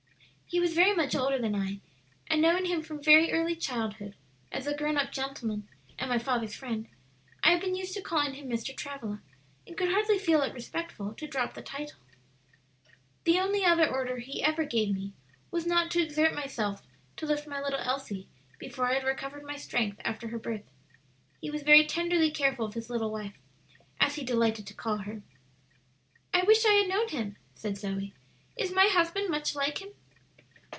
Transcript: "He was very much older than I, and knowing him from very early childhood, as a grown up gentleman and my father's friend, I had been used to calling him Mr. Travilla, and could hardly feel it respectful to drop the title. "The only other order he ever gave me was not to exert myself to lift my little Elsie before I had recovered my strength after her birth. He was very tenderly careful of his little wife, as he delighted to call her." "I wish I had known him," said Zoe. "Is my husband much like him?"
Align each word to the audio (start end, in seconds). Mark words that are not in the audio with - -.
"He 0.53 0.59
was 0.59 0.73
very 0.73 0.93
much 0.93 1.15
older 1.15 1.39
than 1.39 1.55
I, 1.55 1.79
and 2.27 2.41
knowing 2.41 2.65
him 2.65 2.81
from 2.83 3.01
very 3.01 3.31
early 3.31 3.55
childhood, 3.55 4.15
as 4.51 4.67
a 4.67 4.75
grown 4.75 4.97
up 4.97 5.09
gentleman 5.13 5.65
and 5.97 6.09
my 6.09 6.19
father's 6.19 6.53
friend, 6.57 6.89
I 7.41 7.51
had 7.51 7.61
been 7.61 7.73
used 7.73 7.93
to 7.93 8.01
calling 8.01 8.33
him 8.33 8.49
Mr. 8.49 8.75
Travilla, 8.75 9.21
and 9.65 9.77
could 9.77 9.87
hardly 9.91 10.19
feel 10.19 10.41
it 10.41 10.53
respectful 10.53 11.13
to 11.13 11.25
drop 11.25 11.53
the 11.53 11.61
title. 11.61 11.99
"The 13.23 13.39
only 13.39 13.63
other 13.63 13.87
order 13.89 14.17
he 14.17 14.43
ever 14.43 14.65
gave 14.65 14.93
me 14.93 15.13
was 15.51 15.65
not 15.65 15.89
to 15.91 16.01
exert 16.03 16.35
myself 16.35 16.85
to 17.15 17.25
lift 17.25 17.47
my 17.47 17.61
little 17.61 17.79
Elsie 17.79 18.27
before 18.59 18.87
I 18.87 18.95
had 18.95 19.05
recovered 19.05 19.45
my 19.45 19.55
strength 19.55 20.01
after 20.03 20.27
her 20.27 20.37
birth. 20.37 20.69
He 21.39 21.49
was 21.49 21.63
very 21.63 21.85
tenderly 21.85 22.29
careful 22.29 22.65
of 22.65 22.73
his 22.73 22.89
little 22.89 23.09
wife, 23.09 23.37
as 24.01 24.15
he 24.15 24.25
delighted 24.25 24.67
to 24.67 24.73
call 24.73 24.97
her." 24.97 25.21
"I 26.33 26.43
wish 26.43 26.65
I 26.65 26.73
had 26.73 26.89
known 26.89 27.07
him," 27.07 27.37
said 27.55 27.77
Zoe. 27.77 28.13
"Is 28.57 28.73
my 28.73 28.87
husband 28.87 29.29
much 29.29 29.55
like 29.55 29.81
him?" 29.81 29.93